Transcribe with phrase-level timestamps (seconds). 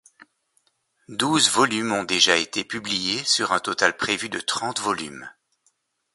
[1.09, 5.29] Douze volumes ont déjà été publiés, sur un total prévu de trente volumes.